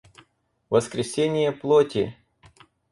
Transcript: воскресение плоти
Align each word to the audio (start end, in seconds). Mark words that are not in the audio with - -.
воскресение 0.71 1.51
плоти 1.51 2.17